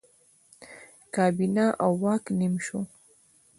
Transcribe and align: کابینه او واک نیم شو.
کابینه 1.15 1.65
او 1.83 1.91
واک 2.03 2.23
نیم 2.39 2.53
شو. 2.65 2.79